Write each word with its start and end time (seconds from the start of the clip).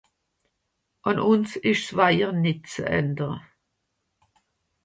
Àn 1.07 1.17
ùns 1.31 1.51
ìsch 1.71 1.85
’s 1.91 1.95
wajer 1.97 2.31
nìtt 2.43 2.63
se 2.71 2.71
ze 2.73 2.83
verändere. 2.85 3.35